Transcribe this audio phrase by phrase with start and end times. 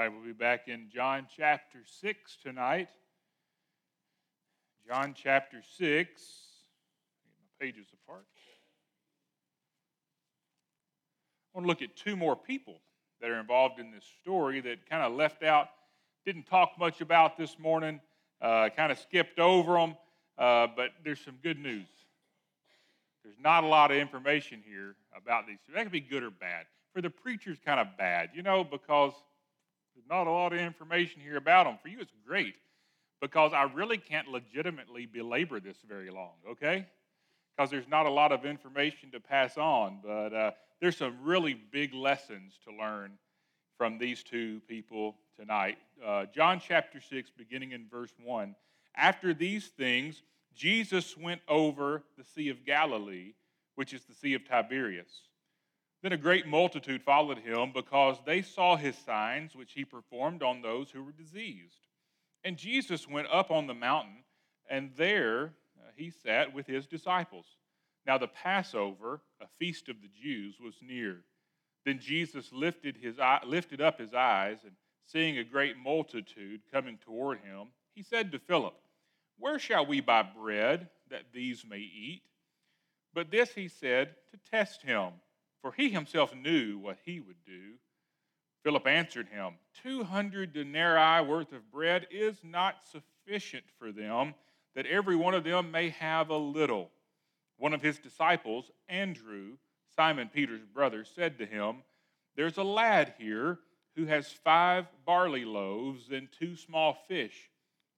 [0.00, 2.88] right, we'll be back in John chapter 6 tonight.
[4.88, 5.76] John chapter 6.
[5.78, 6.06] Get
[7.38, 8.24] my pages apart.
[11.44, 12.80] I want to look at two more people
[13.20, 15.68] that are involved in this story that kind of left out,
[16.24, 18.00] didn't talk much about this morning,
[18.40, 19.96] uh, kind of skipped over them,
[20.38, 21.88] uh, but there's some good news.
[23.22, 25.58] There's not a lot of information here about these.
[25.66, 25.74] two.
[25.74, 26.64] That could be good or bad.
[26.94, 29.12] For the preacher's kind of bad, you know, because
[30.08, 31.78] not a lot of information here about them.
[31.82, 32.54] For you, it's great
[33.20, 36.86] because I really can't legitimately belabor this very long, okay?
[37.56, 41.54] Because there's not a lot of information to pass on, but uh, there's some really
[41.54, 43.12] big lessons to learn
[43.76, 45.78] from these two people tonight.
[46.04, 48.54] Uh, John chapter 6, beginning in verse 1.
[48.96, 50.22] After these things,
[50.54, 53.32] Jesus went over the Sea of Galilee,
[53.74, 55.29] which is the Sea of Tiberias.
[56.02, 60.62] Then a great multitude followed him because they saw his signs which he performed on
[60.62, 61.86] those who were diseased.
[62.42, 64.24] And Jesus went up on the mountain,
[64.70, 67.44] and there uh, he sat with his disciples.
[68.06, 71.18] Now the Passover, a feast of the Jews, was near.
[71.84, 74.72] Then Jesus lifted, his eye, lifted up his eyes, and
[75.06, 78.74] seeing a great multitude coming toward him, he said to Philip,
[79.38, 82.22] Where shall we buy bread that these may eat?
[83.12, 85.10] But this he said to test him
[85.62, 87.74] for he himself knew what he would do.
[88.62, 94.34] Philip answered him, Two hundred denarii worth of bread is not sufficient for them,
[94.74, 96.90] that every one of them may have a little.
[97.56, 99.56] One of his disciples, Andrew,
[99.94, 101.82] Simon Peter's brother, said to him,
[102.36, 103.58] There's a lad here
[103.96, 107.50] who has five barley loaves and two small fish,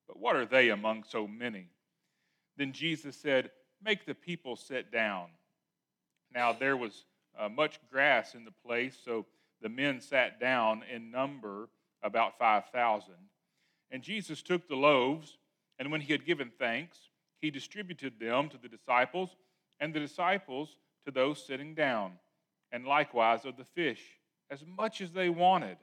[0.08, 1.68] but what are they among so many?
[2.56, 3.50] Then Jesus said,
[3.84, 5.26] Make the people sit down.
[6.32, 7.04] Now there was
[7.38, 9.26] uh, much grass in the place, so
[9.60, 11.68] the men sat down in number
[12.02, 13.14] about 5,000.
[13.90, 15.38] And Jesus took the loaves,
[15.78, 16.98] and when he had given thanks,
[17.40, 19.36] he distributed them to the disciples,
[19.80, 22.12] and the disciples to those sitting down,
[22.70, 24.02] and likewise of the fish,
[24.50, 25.76] as much as they wanted.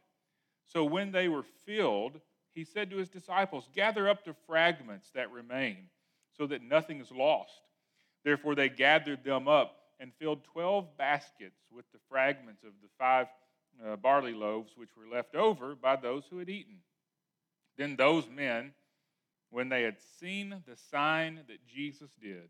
[0.65, 2.19] So when they were filled,
[2.53, 5.89] he said to his disciples, Gather up the fragments that remain,
[6.37, 7.61] so that nothing is lost.
[8.23, 13.27] Therefore they gathered them up and filled 12 baskets with the fragments of the five
[13.85, 16.77] uh, barley loaves which were left over by those who had eaten.
[17.77, 18.73] Then those men,
[19.49, 22.49] when they had seen the sign that Jesus did,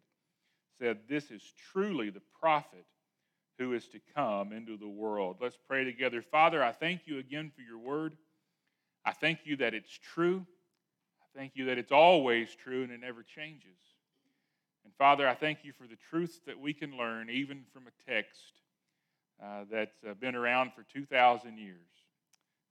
[0.79, 2.85] said, This is truly the prophet
[3.57, 5.37] who is to come into the world.
[5.41, 6.21] Let's pray together.
[6.21, 8.13] Father, I thank you again for your word.
[9.05, 10.45] I thank you that it's true.
[11.21, 13.77] I thank you that it's always true and it never changes.
[14.83, 18.11] And Father, I thank you for the truths that we can learn even from a
[18.11, 18.53] text
[19.41, 21.75] uh, that's uh, been around for 2,000 years.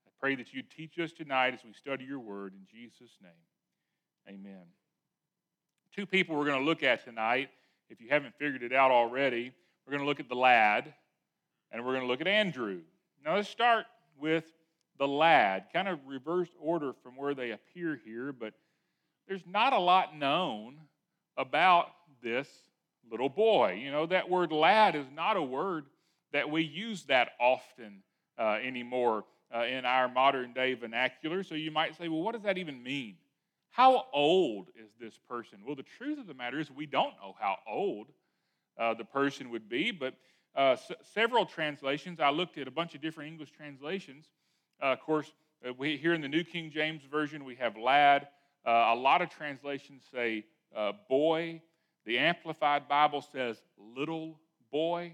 [0.06, 3.32] I pray that you teach us tonight as we study your word in Jesus' name.
[4.28, 4.64] Amen.
[5.94, 7.48] Two people we're going to look at tonight,
[7.88, 9.52] if you haven't figured it out already,
[9.86, 10.92] we're going to look at the lad
[11.72, 12.80] and we're going to look at Andrew.
[13.24, 13.86] Now let's start
[14.20, 14.44] with
[14.98, 18.52] the lad, kind of reversed order from where they appear here, but
[19.26, 20.76] there's not a lot known
[21.36, 21.88] about
[22.22, 22.48] this
[23.10, 23.80] little boy.
[23.82, 25.86] You know, that word lad is not a word
[26.32, 28.02] that we use that often
[28.38, 29.24] uh, anymore
[29.54, 31.42] uh, in our modern day vernacular.
[31.42, 33.16] So you might say, well, what does that even mean?
[33.70, 35.58] How old is this person?
[35.64, 38.08] Well, the truth of the matter is, we don't know how old
[38.78, 40.14] uh, the person would be, but
[40.56, 44.26] uh, s- several translations, I looked at a bunch of different English translations.
[44.82, 45.32] Uh, of course,
[45.66, 48.28] uh, we, here in the New King James Version, we have lad.
[48.64, 50.44] a lot of translations say
[51.08, 51.60] boy
[52.08, 53.58] the Amplified Bible says
[53.94, 54.38] little
[54.72, 55.12] boy,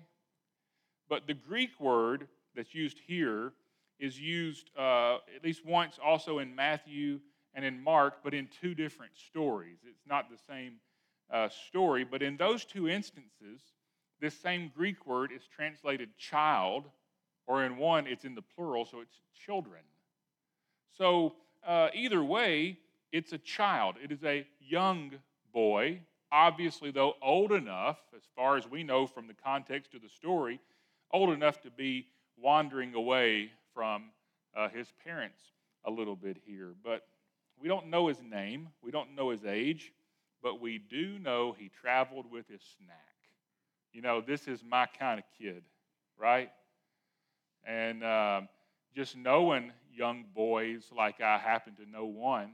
[1.09, 3.53] but the Greek word that's used here
[3.99, 7.19] is used uh, at least once also in Matthew
[7.53, 9.79] and in Mark, but in two different stories.
[9.83, 10.75] It's not the same
[11.33, 13.61] uh, story, but in those two instances,
[14.21, 16.85] this same Greek word is translated child,
[17.49, 19.83] or in one, it's in the plural, so it's children.
[20.97, 21.35] So
[21.67, 22.79] uh, either way,
[23.11, 23.97] it's a child.
[24.01, 25.11] It is a young
[25.53, 25.99] boy
[26.33, 30.61] obviously, though, old enough, as far as we know from the context of the story,
[31.13, 32.07] old enough to be
[32.37, 34.11] wandering away from
[34.57, 35.41] uh, his parents
[35.85, 36.75] a little bit here.
[36.83, 37.03] But
[37.61, 39.93] we don't know his name, we don't know his age,
[40.43, 42.99] but we do know he traveled with his snack.
[43.93, 45.63] You know, this is my kind of kid,
[46.19, 46.51] right?
[47.65, 48.49] And um,
[48.95, 52.51] just knowing young boys like I happen to know one,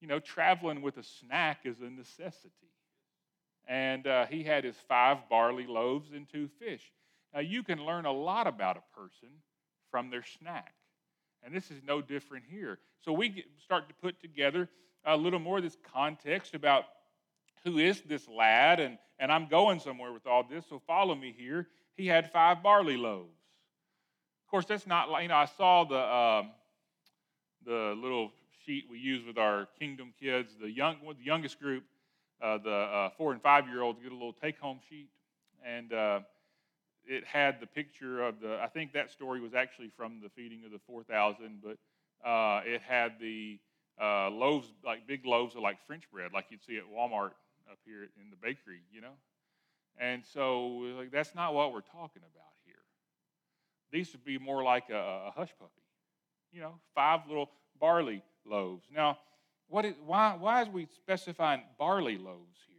[0.00, 2.50] you know, traveling with a snack is a necessity.
[3.68, 6.92] And uh, he had his five barley loaves and two fish.
[7.32, 9.28] Now, you can learn a lot about a person
[9.90, 10.74] from their snack.
[11.42, 12.78] And this is no different here.
[13.00, 14.68] So we get, start to put together
[15.04, 16.84] a little more of this context about
[17.64, 21.34] who is this lad, and, and I'm going somewhere with all this, so follow me
[21.36, 21.68] here.
[21.94, 23.28] He had five barley loaves.
[24.44, 26.50] Of course, that's not like, you know, I saw the, um,
[27.64, 28.32] the little
[28.64, 31.84] sheet we use with our kingdom kids, the, young, the youngest group,
[32.42, 35.08] uh, the uh, four and five year olds get a little take home sheet.
[35.66, 36.20] And uh,
[37.06, 40.64] it had the picture of the, I think that story was actually from the feeding
[40.64, 43.58] of the 4,000, but uh, it had the
[44.00, 47.32] uh, loaves, like big loaves of like French bread, like you'd see at Walmart
[47.70, 49.14] up here in the bakery, you know?
[49.98, 52.76] And so, like, that's not what we're talking about here.
[53.92, 55.82] These would be more like a, a hush puppy,
[56.52, 58.86] you know, five little barley loaves.
[58.94, 59.18] Now,
[59.68, 62.76] what is, why, why is we specifying barley loaves here?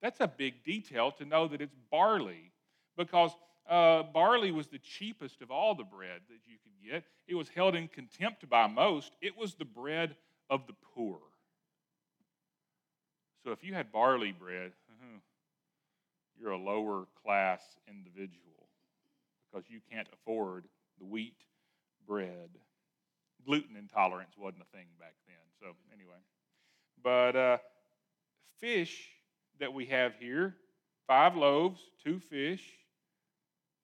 [0.00, 2.52] That's a big detail to know that it's barley
[2.96, 3.32] because
[3.68, 7.04] uh, barley was the cheapest of all the bread that you could get.
[7.26, 9.12] It was held in contempt by most.
[9.20, 10.14] It was the bread
[10.50, 11.18] of the poor.
[13.42, 15.18] So if you had barley bread, uh-huh,
[16.38, 18.68] you're a lower class individual
[19.50, 20.64] because you can't afford
[20.98, 21.36] the wheat
[22.06, 22.50] bread.
[23.44, 25.36] Gluten intolerance wasn't a thing back then.
[25.60, 26.16] So, anyway.
[27.02, 27.58] But uh,
[28.58, 29.08] fish
[29.60, 30.54] that we have here
[31.06, 32.62] five loaves, two fish.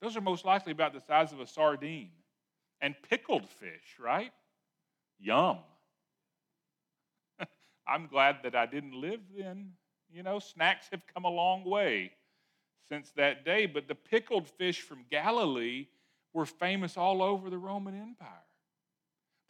[0.01, 2.11] Those are most likely about the size of a sardine.
[2.81, 4.33] And pickled fish, right?
[5.19, 5.59] Yum.
[7.87, 9.73] I'm glad that I didn't live then.
[10.11, 12.13] You know, snacks have come a long way
[12.89, 15.87] since that day, but the pickled fish from Galilee
[16.33, 18.29] were famous all over the Roman Empire.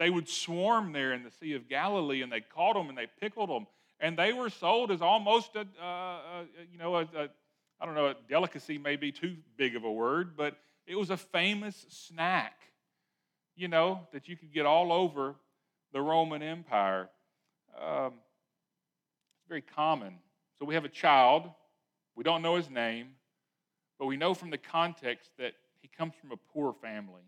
[0.00, 3.06] They would swarm there in the Sea of Galilee and they caught them and they
[3.20, 3.67] pickled them.
[4.00, 7.29] And they were sold as almost a, uh, a you know, a, a,
[7.79, 10.56] I don't know, a delicacy may be too big of a word, but
[10.87, 12.55] it was a famous snack,
[13.56, 15.35] you know, that you could get all over
[15.93, 17.11] the Roman Empire.
[17.79, 18.14] Um,
[19.37, 20.14] it's very common.
[20.58, 21.44] So we have a child.
[22.17, 23.08] We don't know his name,
[23.99, 27.23] but we know from the context that he comes from a poor family.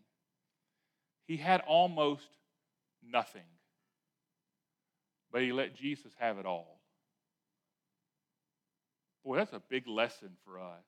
[1.26, 2.28] He had almost
[3.02, 3.42] nothing,
[5.30, 6.80] but he let Jesus have it all.
[9.24, 10.84] Boy, that's a big lesson for us.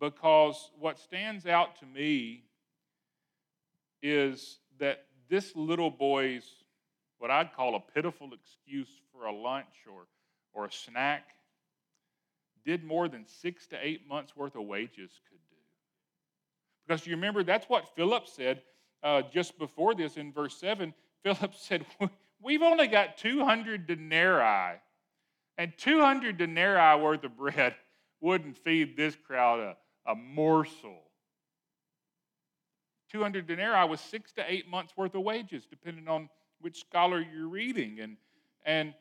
[0.00, 2.44] Because what stands out to me
[4.02, 6.44] is that this little boy's,
[7.18, 10.02] what I'd call a pitiful excuse for a lunch or,
[10.52, 11.24] or a snack,
[12.64, 15.56] did more than six to eight months' worth of wages could do.
[16.86, 18.62] Because you remember, that's what Philip said
[19.02, 20.92] uh, just before this in verse 7.
[21.22, 21.84] Philip said,
[22.42, 24.78] We've only got 200 denarii
[25.58, 27.74] and 200 denarii worth of bread
[28.20, 31.02] wouldn't feed this crowd a, a morsel.
[33.10, 36.28] 200 denarii was six to eight months worth of wages, depending on
[36.60, 38.00] which scholar you're reading.
[38.00, 38.16] And,
[38.64, 38.94] and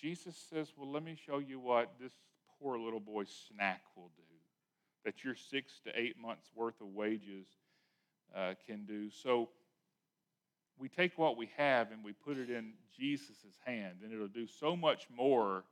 [0.00, 2.12] Jesus says, Well, let me show you what this
[2.58, 4.22] poor little boy's snack will do,
[5.04, 7.46] that your six to eight months worth of wages
[8.36, 9.10] uh, can do.
[9.10, 9.48] So
[10.78, 14.46] we take what we have and we put it in Jesus' hand, and it'll do
[14.46, 15.64] so much more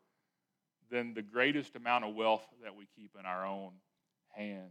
[0.91, 3.73] than the greatest amount of wealth that we keep in our own
[4.29, 4.71] hands.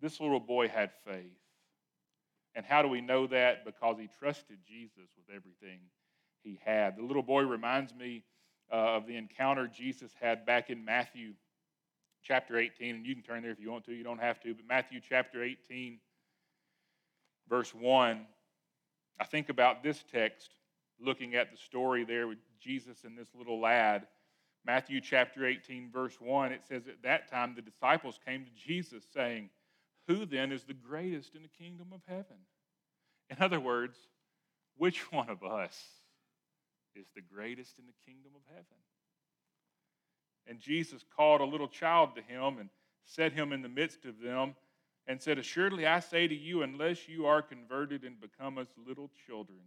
[0.00, 1.32] This little boy had faith.
[2.54, 3.64] And how do we know that?
[3.64, 5.80] Because he trusted Jesus with everything
[6.42, 6.96] he had.
[6.96, 8.22] The little boy reminds me
[8.72, 11.32] uh, of the encounter Jesus had back in Matthew
[12.22, 12.96] chapter 18.
[12.96, 14.54] And you can turn there if you want to, you don't have to.
[14.54, 15.98] But Matthew chapter 18,
[17.48, 18.26] verse 1.
[19.20, 20.50] I think about this text,
[21.00, 24.06] looking at the story there with Jesus and this little lad.
[24.66, 29.04] Matthew chapter 18, verse 1, it says, At that time the disciples came to Jesus,
[29.12, 29.50] saying,
[30.08, 32.38] Who then is the greatest in the kingdom of heaven?
[33.30, 33.98] In other words,
[34.76, 35.78] which one of us
[36.96, 38.64] is the greatest in the kingdom of heaven?
[40.46, 42.68] And Jesus called a little child to him and
[43.04, 44.54] set him in the midst of them
[45.06, 49.10] and said, Assuredly I say to you, unless you are converted and become as little
[49.26, 49.60] children,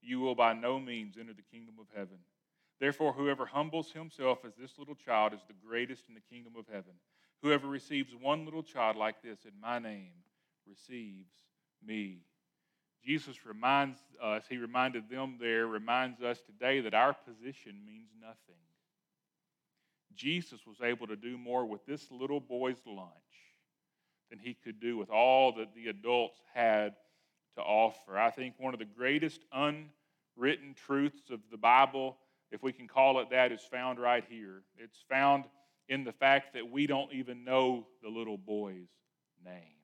[0.00, 2.18] you will by no means enter the kingdom of heaven.
[2.80, 6.66] Therefore, whoever humbles himself as this little child is the greatest in the kingdom of
[6.66, 6.92] heaven.
[7.42, 10.12] Whoever receives one little child like this in my name
[10.66, 11.32] receives
[11.84, 12.18] me.
[13.04, 18.60] Jesus reminds us, he reminded them there, reminds us today that our position means nothing.
[20.14, 23.08] Jesus was able to do more with this little boy's lunch
[24.30, 26.94] than he could do with all that the adults had
[27.56, 28.18] to offer.
[28.18, 32.16] I think one of the greatest unwritten truths of the Bible,
[32.50, 34.62] if we can call it that, is found right here.
[34.76, 35.44] It's found
[35.88, 38.88] in the fact that we don't even know the little boy's
[39.44, 39.78] name.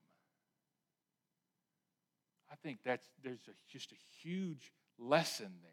[2.50, 5.72] I think that's there's a, just a huge lesson there.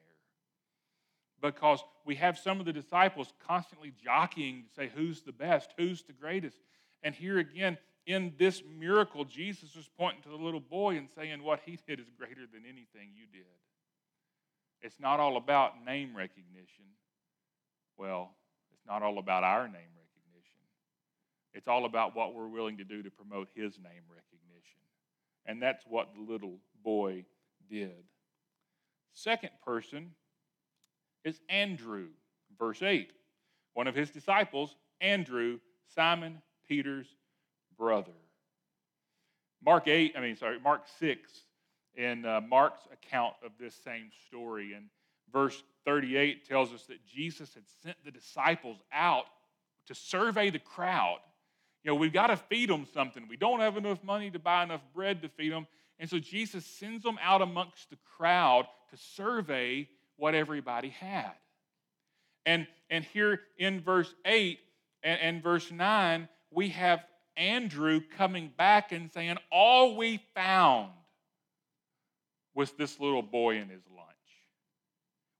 [1.51, 6.03] Because we have some of the disciples constantly jockeying to say who's the best, who's
[6.03, 6.57] the greatest.
[7.03, 11.43] And here again, in this miracle, Jesus was pointing to the little boy and saying,
[11.43, 13.45] What he did is greater than anything you did.
[14.81, 16.85] It's not all about name recognition.
[17.97, 18.31] Well,
[18.73, 20.61] it's not all about our name recognition.
[21.53, 24.79] It's all about what we're willing to do to promote his name recognition.
[25.45, 27.25] And that's what the little boy
[27.69, 28.03] did.
[29.13, 30.11] Second person
[31.23, 32.07] is Andrew,
[32.57, 33.11] verse 8.
[33.73, 35.59] One of his disciples, Andrew,
[35.93, 37.07] Simon Peter's
[37.81, 38.11] brother.
[39.65, 41.31] Mark 8, I mean, sorry, Mark 6,
[41.95, 44.85] in uh, Mark's account of this same story, and
[45.33, 49.25] verse 38 tells us that Jesus had sent the disciples out
[49.87, 51.17] to survey the crowd.
[51.83, 53.25] You know, we've got to feed them something.
[53.27, 55.65] We don't have enough money to buy enough bread to feed them.
[55.97, 61.31] And so Jesus sends them out amongst the crowd to survey what everybody had.
[62.45, 64.59] And, and here in verse 8
[65.01, 67.03] and, and verse 9, we have
[67.37, 70.91] Andrew coming back and saying, All we found
[72.53, 74.07] was this little boy and his lunch.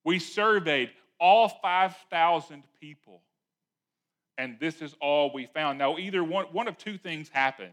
[0.04, 3.22] We surveyed all 5,000 people,
[4.38, 5.78] and this is all we found.
[5.78, 7.72] Now, either one, one of two things happened.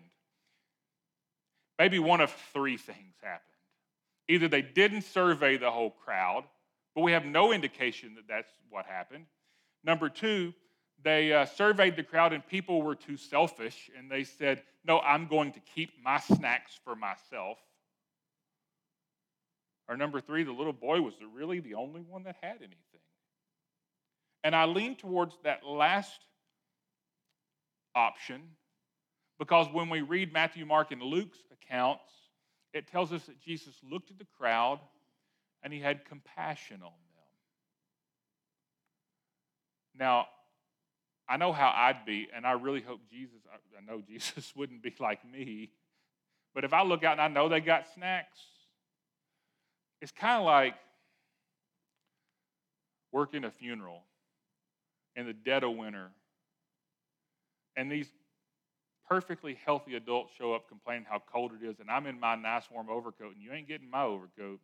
[1.79, 3.45] Maybe one of three things happened.
[4.29, 6.45] Either they didn't survey the whole crowd,
[6.95, 9.27] but we have no indication that that's what happened.
[9.85, 10.53] Number two,
[11.03, 15.27] they uh, surveyed the crowd and people were too selfish and they said, No, I'm
[15.27, 17.59] going to keep my snacks for myself.
[19.89, 22.75] Or number three, the little boy was really the only one that had anything.
[24.45, 26.21] And I lean towards that last
[27.95, 28.43] option
[29.39, 32.11] because when we read Matthew, Mark, and Luke's accounts,
[32.75, 34.81] it tells us that Jesus looked at the crowd
[35.63, 37.25] and he had compassion on them.
[39.99, 40.27] Now,
[41.29, 44.95] I know how I'd be, and I really hope Jesus, I know Jesus wouldn't be
[44.99, 45.71] like me.
[46.55, 48.39] But if I look out and I know they got snacks,
[50.01, 50.75] it's kind of like
[53.13, 54.03] working a funeral
[55.17, 56.11] in the dead of winter,
[57.77, 58.09] and these
[59.09, 62.65] perfectly healthy adults show up complaining how cold it is, and I'm in my nice
[62.71, 64.61] warm overcoat, and you ain't getting my overcoat.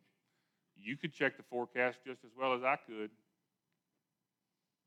[0.77, 3.09] You could check the forecast just as well as I could.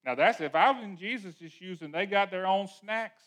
[0.04, 3.22] Now, that's if I was in Jesus' shoes and they got their own snacks.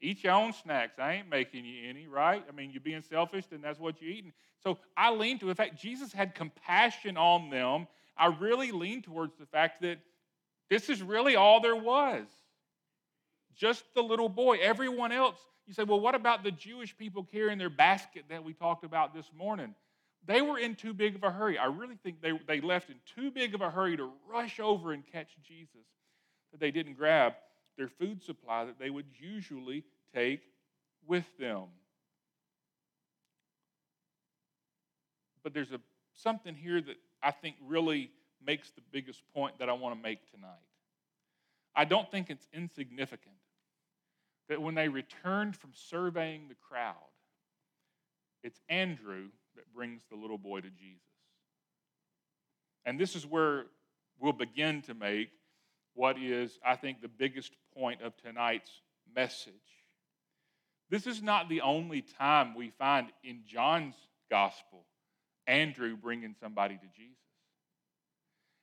[0.00, 0.98] Eat your own snacks.
[0.98, 2.44] I ain't making you any, right?
[2.48, 4.32] I mean, you're being selfish, then that's what you're eating.
[4.62, 7.88] So I lean to the fact Jesus had compassion on them.
[8.16, 9.98] I really lean towards the fact that
[10.70, 12.26] this is really all there was.
[13.56, 14.58] Just the little boy.
[14.62, 18.52] Everyone else, you say, well, what about the Jewish people carrying their basket that we
[18.52, 19.74] talked about this morning?
[20.28, 21.56] They were in too big of a hurry.
[21.56, 24.92] I really think they, they left in too big of a hurry to rush over
[24.92, 25.86] and catch Jesus
[26.52, 27.32] that they didn't grab
[27.78, 30.42] their food supply that they would usually take
[31.06, 31.64] with them.
[35.42, 35.80] But there's a,
[36.12, 38.10] something here that I think really
[38.44, 40.50] makes the biggest point that I want to make tonight.
[41.74, 43.34] I don't think it's insignificant
[44.50, 46.94] that when they returned from surveying the crowd,
[48.42, 51.02] it's Andrew that brings the little boy to Jesus.
[52.86, 53.66] And this is where
[54.18, 55.30] we'll begin to make
[55.94, 58.70] what is, I think, the biggest point of tonight's
[59.14, 59.52] message.
[60.90, 63.96] This is not the only time we find in John's
[64.30, 64.84] gospel
[65.48, 67.16] Andrew bringing somebody to Jesus.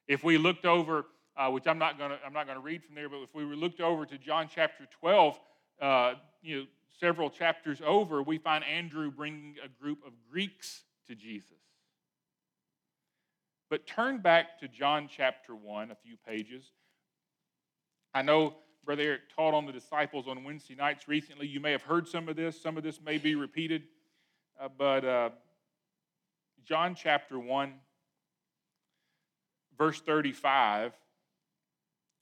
[0.07, 2.83] If we looked over, uh, which I'm not going to I'm not going to read
[2.83, 5.39] from there, but if we looked over to John chapter 12,
[5.81, 6.65] uh, you know,
[6.99, 11.57] several chapters over, we find Andrew bringing a group of Greeks to Jesus.
[13.69, 16.71] But turn back to John chapter 1, a few pages.
[18.13, 21.47] I know Brother Eric taught on the disciples on Wednesday nights recently.
[21.47, 23.83] You may have heard some of this, some of this may be repeated.
[24.59, 25.29] Uh, but uh,
[26.63, 27.73] John chapter 1,
[29.77, 30.93] verse 35,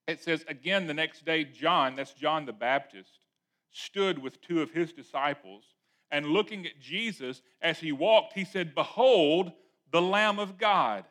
[0.08, 3.20] it says, Again, the next day, John, that's John the Baptist,
[3.74, 5.64] stood with two of his disciples,
[6.12, 9.52] and looking at Jesus as he walked, he said, Behold,
[9.92, 11.06] the Lamb of God.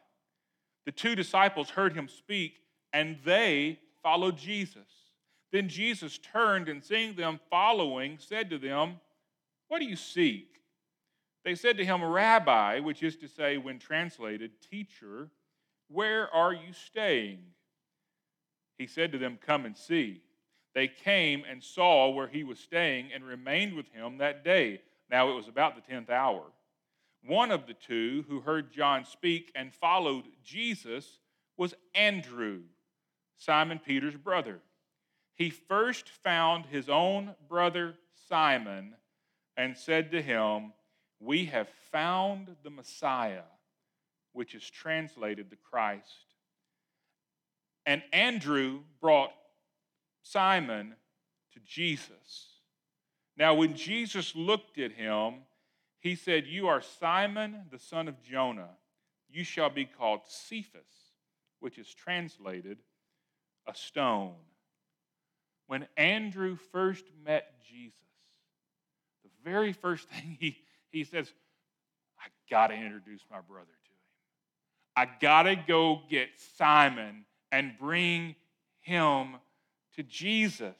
[0.86, 2.60] The two disciples heard him speak,
[2.92, 4.88] and they followed Jesus.
[5.50, 9.00] Then Jesus turned and seeing them following, said to them,
[9.68, 10.48] What do you seek?
[11.44, 15.28] They said to him, Rabbi, which is to say, when translated, teacher,
[15.88, 17.40] where are you staying?
[18.78, 20.22] He said to them, Come and see.
[20.74, 24.80] They came and saw where he was staying and remained with him that day.
[25.10, 26.44] Now it was about the tenth hour.
[27.24, 31.18] One of the two who heard John speak and followed Jesus
[31.56, 32.62] was Andrew,
[33.36, 34.60] Simon Peter's brother.
[35.34, 37.94] He first found his own brother
[38.28, 38.94] Simon
[39.56, 40.72] and said to him,
[41.20, 43.42] We have found the Messiah,
[44.32, 46.34] which is translated the Christ.
[47.84, 49.32] And Andrew brought
[50.22, 50.94] Simon
[51.52, 52.48] to Jesus.
[53.36, 55.34] Now, when Jesus looked at him,
[56.00, 58.70] he said, You are Simon, the son of Jonah.
[59.30, 61.12] You shall be called Cephas,
[61.60, 62.78] which is translated
[63.66, 64.34] a stone.
[65.66, 67.94] When Andrew first met Jesus,
[69.22, 70.58] the very first thing he,
[70.90, 71.32] he says,
[72.18, 75.08] I got to introduce my brother to him.
[75.08, 78.34] I got to go get Simon and bring
[78.80, 79.36] him
[79.96, 80.76] to Jesus.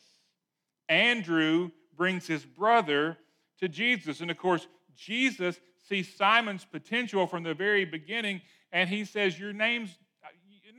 [0.89, 3.17] Andrew brings his brother
[3.61, 4.21] to Jesus.
[4.21, 4.67] And of course,
[4.97, 8.41] Jesus sees Simon's potential from the very beginning,
[8.73, 9.97] and he says, Your name's,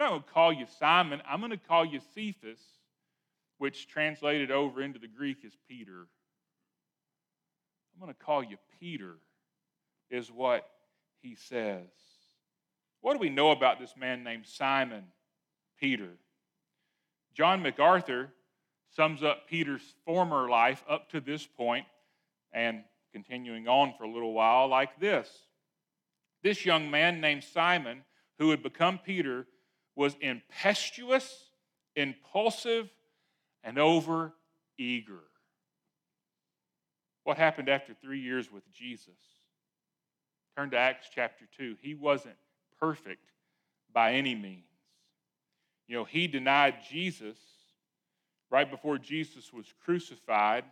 [0.04, 1.22] know, call you Simon.
[1.28, 2.60] I'm going to call you Cephas,
[3.58, 6.08] which translated over into the Greek is Peter.
[7.94, 9.16] I'm going to call you Peter,
[10.10, 10.68] is what
[11.22, 11.88] he says.
[13.02, 15.06] What do we know about this man named Simon
[15.80, 16.10] Peter?
[17.34, 18.32] John MacArthur
[18.96, 21.86] sums up Peter's former life up to this point
[22.52, 25.30] and continuing on for a little while like this.
[26.44, 28.04] This young man named Simon,
[28.38, 29.48] who had become Peter,
[29.96, 31.50] was impetuous,
[31.96, 32.90] impulsive,
[33.63, 34.34] and over
[34.78, 35.22] eager.
[37.24, 39.13] What happened after three years with Jesus?
[40.58, 41.78] Turn to Acts chapter 2.
[41.82, 42.36] He wasn't
[42.80, 43.32] perfect
[43.94, 44.73] by any means.
[45.88, 47.38] You know, he denied Jesus
[48.50, 50.63] right before Jesus was crucified.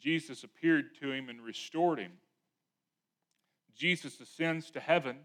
[0.00, 2.12] Jesus appeared to him and restored him.
[3.76, 5.16] Jesus ascends to heaven.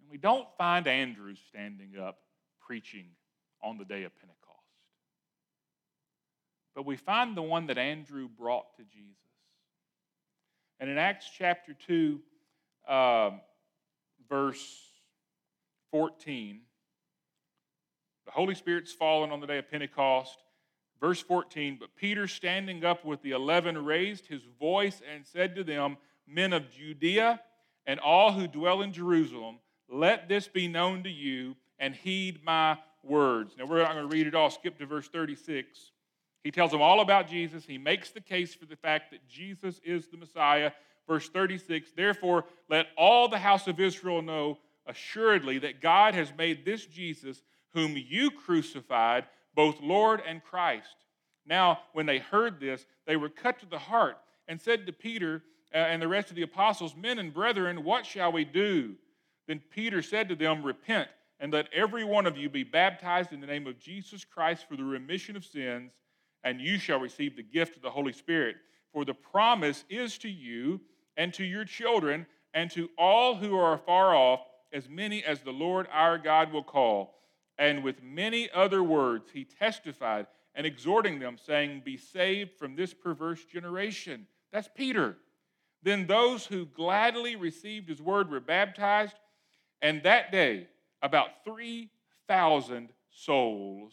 [0.00, 2.18] And we don't find Andrew standing up
[2.60, 3.06] preaching
[3.62, 4.38] on the day of Pentecost.
[6.74, 9.16] But we find the one that Andrew brought to Jesus.
[10.80, 12.20] And in Acts chapter 2,
[12.88, 13.30] uh,
[14.28, 14.87] verse
[15.90, 16.60] 14,
[18.26, 20.36] the Holy Spirit's fallen on the day of Pentecost.
[21.00, 25.62] Verse 14, but Peter, standing up with the eleven, raised his voice and said to
[25.62, 25.96] them,
[26.26, 27.40] Men of Judea
[27.86, 32.76] and all who dwell in Jerusalem, let this be known to you and heed my
[33.02, 33.54] words.
[33.56, 34.50] Now, we're not going to read it all.
[34.50, 35.92] Skip to verse 36.
[36.44, 37.64] He tells them all about Jesus.
[37.64, 40.72] He makes the case for the fact that Jesus is the Messiah.
[41.06, 46.64] Verse 36 Therefore, let all the house of Israel know assuredly that God has made
[46.64, 47.42] this Jesus
[47.74, 50.96] whom you crucified, both Lord and Christ.
[51.46, 54.16] Now, when they heard this, they were cut to the heart
[54.48, 55.42] and said to Peter
[55.74, 58.94] uh, and the rest of the apostles, Men and brethren, what shall we do?
[59.46, 61.08] Then Peter said to them, Repent,
[61.40, 64.76] and let every one of you be baptized in the name of Jesus Christ for
[64.76, 65.92] the remission of sins,
[66.44, 68.56] and you shall receive the gift of the Holy Spirit.
[68.92, 70.80] For the promise is to you
[71.16, 74.40] and to your children and to all who are far off,
[74.72, 77.14] as many as the Lord our God will call.
[77.58, 82.94] And with many other words, he testified and exhorting them, saying, Be saved from this
[82.94, 84.26] perverse generation.
[84.52, 85.16] That's Peter.
[85.82, 89.14] Then those who gladly received his word were baptized,
[89.80, 90.66] and that day
[91.02, 93.92] about 3,000 souls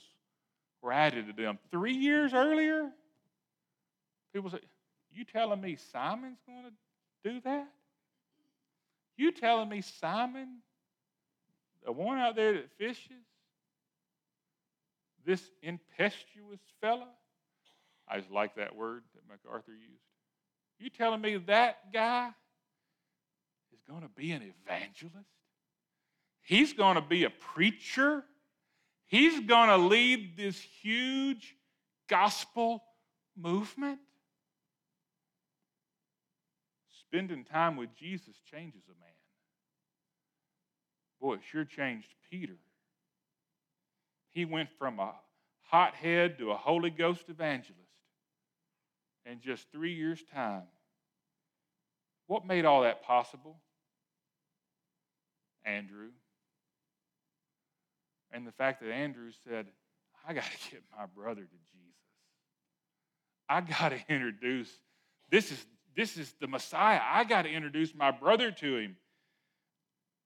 [0.82, 1.60] were added to them.
[1.72, 2.90] Three years earlier,
[4.34, 4.60] people say,
[5.12, 7.68] You telling me Simon's going to do that?
[9.18, 10.58] You telling me Simon,
[11.86, 13.24] the one out there that fishes,
[15.26, 17.08] this impetuous fella,
[18.08, 20.02] I just like that word that MacArthur used.
[20.80, 22.30] You telling me that guy
[23.74, 25.30] is going to be an evangelist?
[26.42, 28.24] He's going to be a preacher?
[29.06, 31.56] He's going to lead this huge
[32.08, 32.84] gospel
[33.38, 34.00] movement?
[37.08, 39.15] Spending time with Jesus changes a man.
[41.22, 42.58] Boy, it sure changed Peter.
[44.32, 45.14] He went from a
[45.64, 47.80] hothead to a Holy Ghost evangelist
[49.26, 50.64] in just three years' time.
[52.28, 53.58] What made all that possible?
[55.64, 56.10] Andrew.
[58.32, 59.68] And the fact that Andrew said,
[60.28, 61.96] I got to get my brother to Jesus.
[63.48, 64.72] I got to introduce,
[65.30, 67.00] this is, this is the Messiah.
[67.04, 68.98] I got to introduce my brother to him.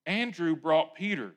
[0.10, 1.36] Andrew brought Peter.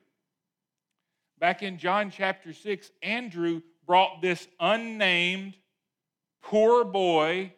[1.37, 5.53] Back in John chapter 6, Andrew brought this unnamed
[6.41, 7.53] poor boy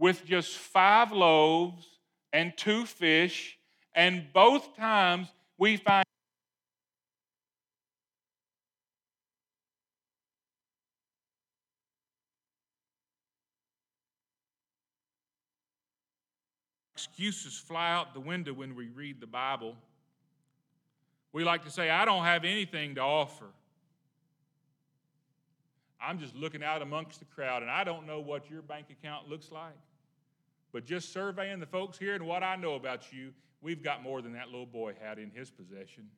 [0.00, 1.86] with just five loaves
[2.32, 3.56] and two fish,
[3.94, 6.04] and both times we find
[16.96, 19.76] excuses fly out the window when we read the Bible.
[21.32, 23.46] We like to say, I don't have anything to offer.
[26.02, 29.28] I'm just looking out amongst the crowd, and I don't know what your bank account
[29.28, 29.76] looks like.
[30.72, 34.22] But just surveying the folks here and what I know about you, we've got more
[34.22, 36.08] than that little boy had in his possession.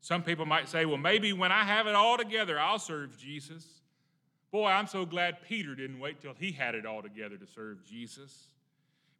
[0.00, 3.64] Some people might say, well, maybe when I have it all together, I'll serve Jesus.
[4.50, 7.84] Boy, I'm so glad Peter didn't wait till he had it all together to serve
[7.84, 8.48] Jesus.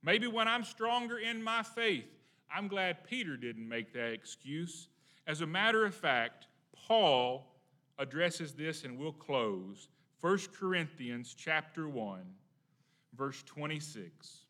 [0.03, 2.07] Maybe when I'm stronger in my faith,
[2.55, 4.89] I'm glad Peter didn't make that excuse.
[5.27, 6.47] As a matter of fact,
[6.87, 7.47] Paul
[7.99, 9.89] addresses this and we'll close.
[10.21, 12.23] 1 Corinthians chapter 1
[13.17, 14.43] verse 26.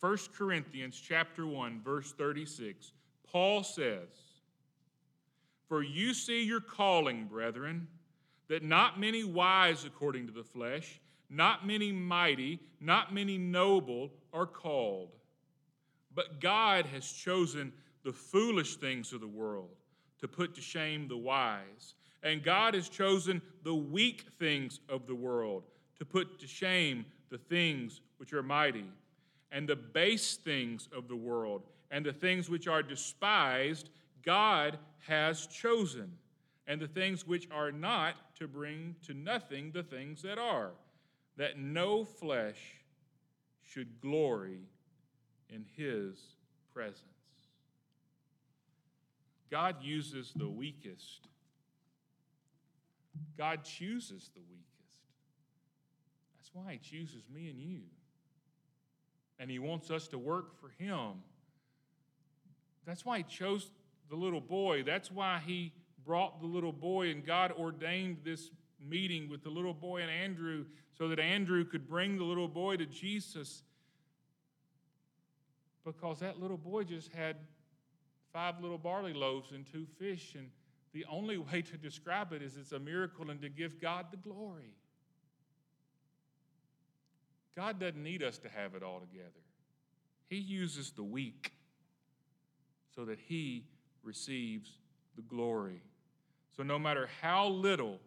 [0.00, 2.92] 1 Corinthians chapter 1 verse 36.
[3.24, 4.40] Paul says,
[5.68, 7.88] "For you see your calling, brethren,
[8.48, 14.46] that not many wise according to the flesh, not many mighty, not many noble are
[14.46, 15.16] called.
[16.14, 17.72] But God has chosen
[18.04, 19.76] the foolish things of the world
[20.20, 21.94] to put to shame the wise.
[22.22, 25.64] And God has chosen the weak things of the world
[25.98, 28.86] to put to shame the things which are mighty,
[29.50, 33.90] and the base things of the world, and the things which are despised,
[34.22, 36.12] God has chosen,
[36.66, 40.70] and the things which are not to bring to nothing the things that are
[41.36, 42.58] that no flesh
[43.62, 44.60] should glory
[45.52, 46.18] in his
[46.72, 47.02] presence.
[49.50, 51.28] God uses the weakest.
[53.36, 54.62] God chooses the weakest.
[56.38, 57.80] That's why he chooses me and you.
[59.38, 61.22] And he wants us to work for him.
[62.86, 63.70] That's why he chose
[64.08, 64.82] the little boy.
[64.82, 65.72] That's why he
[66.04, 70.64] brought the little boy, and God ordained this meeting with the little boy and Andrew
[70.96, 73.62] so that Andrew could bring the little boy to Jesus
[75.84, 77.36] because that little boy just had
[78.32, 80.34] five little barley loaves and two fish.
[80.36, 80.48] And
[80.92, 84.16] the only way to describe it is it's a miracle and to give God the
[84.16, 84.76] glory.
[87.56, 89.28] God doesn't need us to have it all together,
[90.28, 91.52] He uses the weak
[92.94, 93.66] so that He
[94.02, 94.78] receives
[95.16, 95.82] the glory.
[96.56, 97.98] So, no matter how little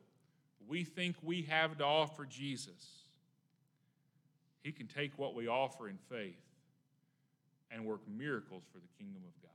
[0.68, 3.04] we think we have to offer Jesus,
[4.64, 6.45] He can take what we offer in faith
[7.76, 9.52] and work miracles for the kingdom of God.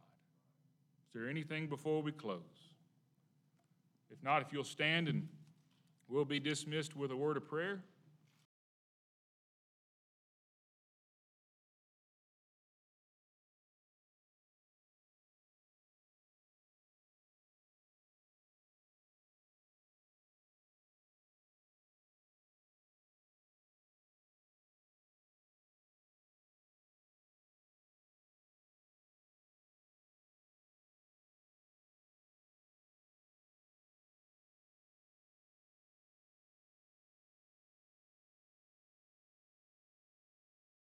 [1.08, 2.40] Is there anything before we close?
[4.10, 5.26] If not, if you'll stand and
[6.06, 7.82] we'll be dismissed with a word of prayer.